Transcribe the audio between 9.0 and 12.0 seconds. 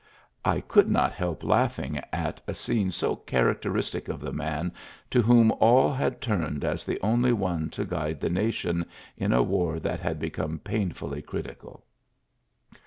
in a war that had become painfully critical."